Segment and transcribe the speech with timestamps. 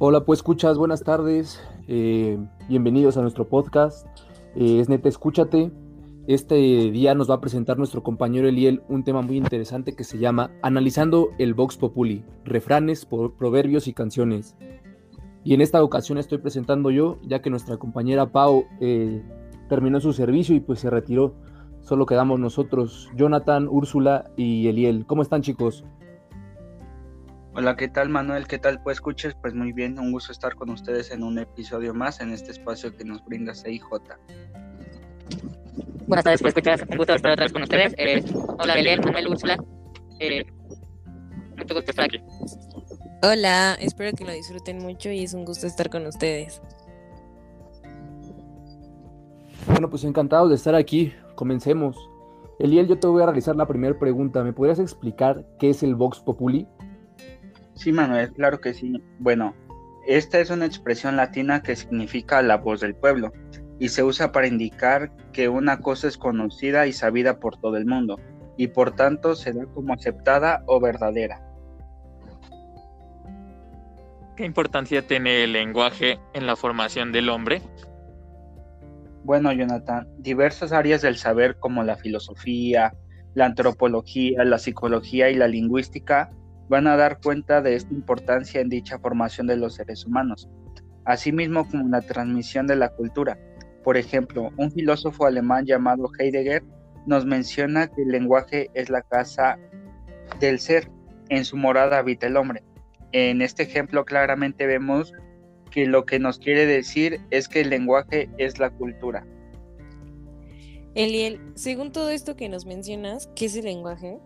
[0.00, 4.06] Hola, pues escuchas, buenas tardes, eh, bienvenidos a nuestro podcast.
[4.54, 5.72] Eh, es neta, escúchate.
[6.28, 6.54] Este
[6.92, 10.52] día nos va a presentar nuestro compañero Eliel un tema muy interesante que se llama
[10.62, 14.54] Analizando el Vox Populi, refranes, proverbios y canciones.
[15.42, 19.20] Y en esta ocasión estoy presentando yo, ya que nuestra compañera Pau eh,
[19.68, 21.34] terminó su servicio y pues se retiró.
[21.80, 25.06] Solo quedamos nosotros, Jonathan, Úrsula y Eliel.
[25.06, 25.84] ¿Cómo están chicos?
[27.58, 28.46] Hola, ¿qué tal Manuel?
[28.46, 28.80] ¿Qué tal?
[28.80, 32.32] Pues escuches, pues muy bien, un gusto estar con ustedes en un episodio más en
[32.32, 33.82] este espacio que nos brinda CIJ.
[36.06, 37.94] Buenas tardes, pues escuchas, un gusto estar otra vez con ustedes.
[37.98, 38.22] Eh,
[38.60, 39.56] hola, Belén, Manuel, Úrsula.
[40.20, 40.46] Eh,
[41.56, 42.22] mucho gusto estar aquí.
[43.24, 46.62] Hola, espero que lo disfruten mucho y es un gusto estar con ustedes.
[49.66, 51.12] Bueno, pues encantado de estar aquí.
[51.34, 51.96] Comencemos.
[52.60, 54.44] Eliel, yo te voy a realizar la primera pregunta.
[54.44, 56.68] ¿Me podrías explicar qué es el Vox Populi?
[57.78, 59.00] Sí, Manuel, claro que sí.
[59.20, 59.54] Bueno,
[60.04, 63.32] esta es una expresión latina que significa la voz del pueblo
[63.78, 67.86] y se usa para indicar que una cosa es conocida y sabida por todo el
[67.86, 68.18] mundo
[68.56, 71.40] y por tanto se da como aceptada o verdadera.
[74.36, 77.62] ¿Qué importancia tiene el lenguaje en la formación del hombre?
[79.22, 82.92] Bueno, Jonathan, diversas áreas del saber como la filosofía,
[83.34, 86.32] la antropología, la psicología y la lingüística
[86.68, 90.48] van a dar cuenta de esta importancia en dicha formación de los seres humanos,
[91.04, 93.38] asimismo como la transmisión de la cultura.
[93.84, 96.62] Por ejemplo, un filósofo alemán llamado Heidegger
[97.06, 99.58] nos menciona que el lenguaje es la casa
[100.40, 100.90] del ser,
[101.30, 102.62] en su morada habita el hombre.
[103.12, 105.12] En este ejemplo claramente vemos
[105.70, 109.26] que lo que nos quiere decir es que el lenguaje es la cultura.
[110.94, 114.18] Eliel, según todo esto que nos mencionas, ¿qué es el lenguaje?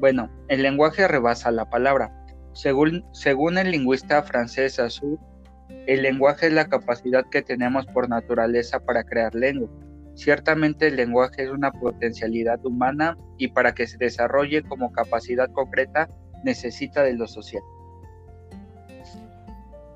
[0.00, 2.12] Bueno, el lenguaje rebasa la palabra.
[2.52, 5.18] Según, el lingüista francés Azur,
[5.86, 9.68] el lenguaje es la capacidad que tenemos por naturaleza para crear lengua.
[10.14, 16.08] Ciertamente el lenguaje es una potencialidad humana y para que se desarrolle como capacidad concreta
[16.44, 17.62] necesita de lo social.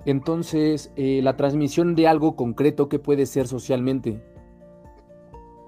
[0.05, 4.21] Entonces, eh, la transmisión de algo concreto que puede ser socialmente.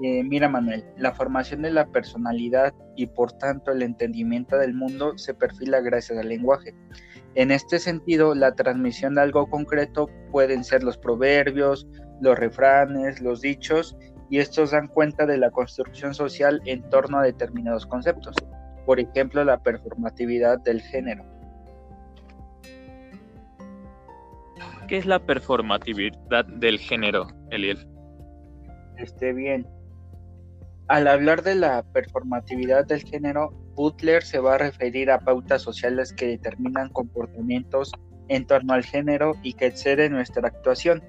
[0.02, 5.16] Eh, mira Manuel, la formación de la personalidad y por tanto el entendimiento del mundo
[5.16, 6.74] se perfila gracias al lenguaje.
[7.36, 11.86] En este sentido, la transmisión de algo concreto pueden ser los proverbios,
[12.20, 13.96] los refranes, los dichos,
[14.30, 18.34] y estos dan cuenta de la construcción social en torno a determinados conceptos.
[18.86, 21.24] Por ejemplo, la performatividad del género.
[24.88, 27.86] ¿Qué es la performatividad del género, Eliel?
[28.98, 29.66] Esté bien.
[30.86, 36.12] Al hablar de la performatividad del género, Butler se va a referir a pautas sociales
[36.12, 37.90] que determinan comportamientos
[38.28, 41.02] en torno al género y que exceden nuestra actuación,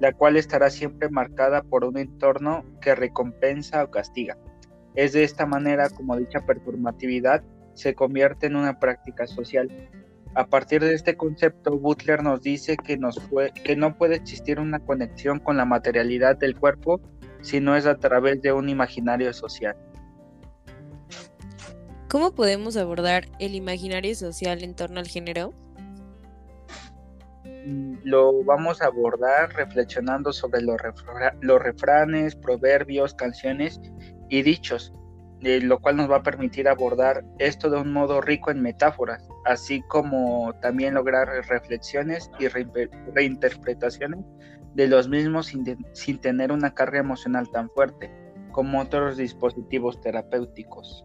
[0.00, 4.38] la cual estará siempre marcada por un entorno que recompensa o castiga.
[4.94, 7.42] Es de esta manera como dicha performatividad
[7.74, 9.70] se convierte en una práctica social.
[10.34, 12.98] A partir de este concepto, Butler nos dice que,
[13.64, 17.02] que no puede existir una conexión con la materialidad del cuerpo
[17.42, 19.76] si no es a través de un imaginario social.
[22.08, 25.54] ¿Cómo podemos abordar el imaginario social en torno al género?
[27.64, 30.76] Mm, lo vamos a abordar reflexionando sobre los,
[31.62, 33.80] refranes, proverbios, canciones
[34.28, 34.92] y dichos,
[35.40, 39.80] lo cual nos va a permitir abordar esto de un modo rico en metáforas, así
[39.82, 44.24] como también lograr reflexiones y reinterpretaciones
[44.74, 45.46] de los mismos
[45.92, 48.10] sin, tener una carga emocional tan fuerte
[48.52, 51.04] como otros dispositivos terapéuticos.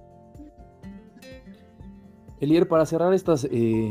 [2.42, 3.50] Elier, para cerrar estas eh,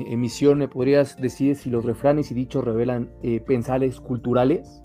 [0.09, 4.83] emisiones, ¿podrías decir si los refranes y dichos revelan eh, pensares culturales?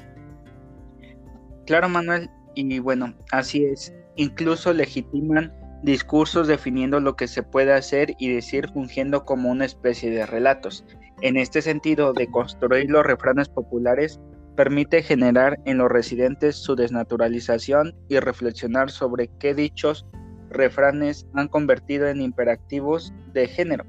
[1.66, 3.94] Claro, Manuel, y bueno, así es.
[4.16, 10.10] Incluso legitiman discursos definiendo lo que se puede hacer y decir fungiendo como una especie
[10.10, 10.86] de relatos.
[11.22, 14.20] En este sentido, de construir los refranes populares
[14.60, 20.06] permite generar en los residentes su desnaturalización y reflexionar sobre qué dichos
[20.50, 23.86] refranes han convertido en imperativos de género.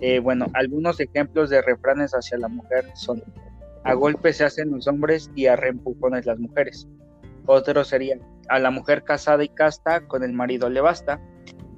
[0.00, 3.22] Eh, bueno, algunos ejemplos de refranes hacia la mujer son
[3.84, 6.88] a golpes se hacen los hombres y a reempujones las mujeres.
[7.44, 8.16] Otro sería
[8.48, 11.20] a la mujer casada y casta con el marido le basta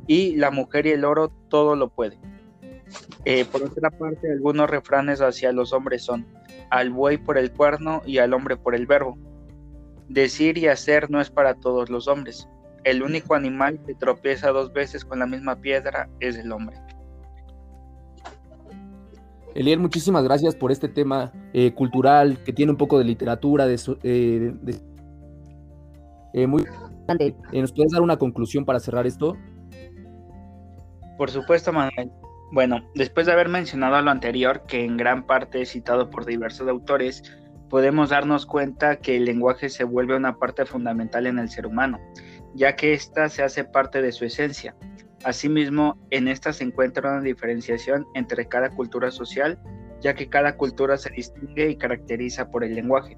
[0.06, 2.16] y la mujer y el oro todo lo puede.
[3.24, 6.26] Eh, por otra parte, algunos refranes hacia los hombres son
[6.70, 9.18] al buey por el cuerno y al hombre por el verbo.
[10.08, 12.48] Decir y hacer no es para todos los hombres.
[12.84, 16.76] El único animal que tropieza dos veces con la misma piedra es el hombre.
[19.54, 23.74] Eliel, muchísimas gracias por este tema eh, cultural que tiene un poco de literatura, de,
[24.04, 24.80] eh, de-
[26.34, 27.36] eh, muy importante.
[27.52, 29.36] Eh, ¿Nos puedes dar una conclusión para cerrar esto?
[31.18, 32.10] Por supuesto, Manuel.
[32.52, 36.68] Bueno, después de haber mencionado lo anterior, que en gran parte es citado por diversos
[36.68, 37.22] autores,
[37.68, 42.00] podemos darnos cuenta que el lenguaje se vuelve una parte fundamental en el ser humano,
[42.54, 44.74] ya que ésta se hace parte de su esencia.
[45.22, 49.56] Asimismo, en esta se encuentra una diferenciación entre cada cultura social,
[50.00, 53.16] ya que cada cultura se distingue y caracteriza por el lenguaje.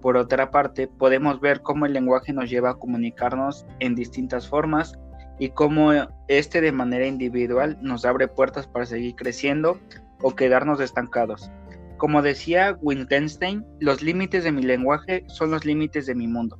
[0.00, 4.96] Por otra parte, podemos ver cómo el lenguaje nos lleva a comunicarnos en distintas formas
[5.38, 5.92] y cómo
[6.28, 9.80] este de manera individual nos abre puertas para seguir creciendo
[10.20, 11.50] o quedarnos estancados.
[11.96, 16.58] Como decía Wittgenstein, los límites de mi lenguaje son los límites de mi mundo.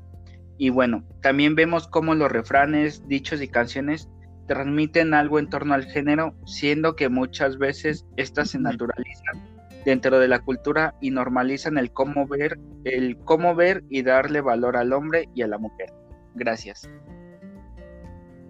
[0.59, 4.09] Y bueno, también vemos cómo los refranes, dichos y canciones
[4.49, 10.29] transmiten algo en torno al género, siendo que muchas veces éstas se naturalizan dentro de
[10.29, 15.29] la cultura y normalizan el cómo ver, el cómo ver y darle valor al hombre
[15.35, 15.93] y a la mujer.
[16.35, 16.89] Gracias.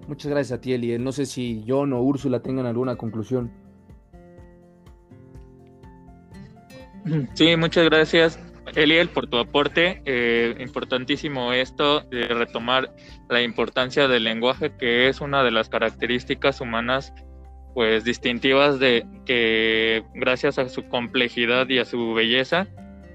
[0.08, 1.04] Muchas gracias a ti, Eliel.
[1.04, 3.52] No sé si John o Úrsula tengan alguna conclusión.
[7.34, 8.40] Sí, muchas gracias,
[8.74, 10.02] Eliel, por tu aporte.
[10.06, 12.94] Eh, importantísimo esto de retomar
[13.28, 17.12] la importancia del lenguaje, que es una de las características humanas
[17.74, 22.66] pues distintivas de que gracias a su complejidad y a su belleza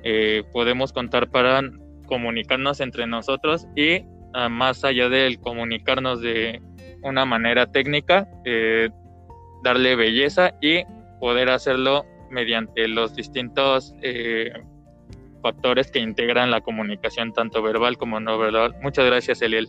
[0.03, 1.61] eh, podemos contar para
[2.05, 4.03] comunicarnos entre nosotros y
[4.33, 6.61] ah, más allá del comunicarnos de
[7.03, 8.89] una manera técnica, eh,
[9.63, 10.83] darle belleza y
[11.19, 14.51] poder hacerlo mediante los distintos eh,
[15.41, 18.75] factores que integran la comunicación, tanto verbal como no verbal.
[18.81, 19.67] Muchas gracias, Eliel.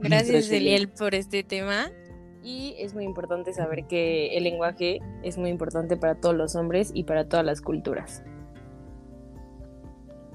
[0.00, 1.90] Gracias, Eliel, por este tema.
[2.44, 6.90] Y es muy importante saber que el lenguaje es muy importante para todos los hombres
[6.92, 8.24] y para todas las culturas.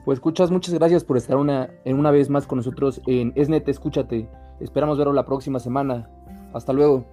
[0.06, 3.68] Pues escuchas, muchas gracias por estar una, en una vez más con nosotros en Esnet,
[3.68, 4.30] escúchate.
[4.60, 6.10] Esperamos verlo la próxima semana.
[6.54, 7.06] Hasta luego.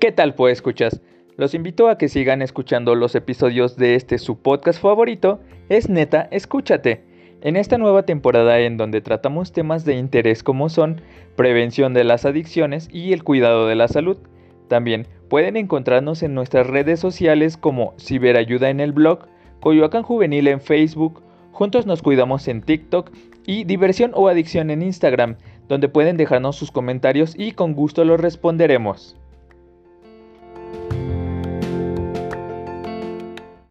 [0.00, 1.00] ¿Qué tal pues escuchas?
[1.36, 6.28] Los invito a que sigan escuchando los episodios de este su podcast favorito, es neta,
[6.30, 7.04] escúchate.
[7.42, 11.00] En esta nueva temporada en donde tratamos temas de interés como son
[11.36, 14.18] prevención de las adicciones y el cuidado de la salud.
[14.70, 19.26] También pueden encontrarnos en nuestras redes sociales como Ciberayuda en el blog,
[19.58, 23.10] Coyoacán Juvenil en Facebook, Juntos nos cuidamos en TikTok
[23.46, 25.34] y Diversión o Adicción en Instagram,
[25.66, 29.16] donde pueden dejarnos sus comentarios y con gusto los responderemos.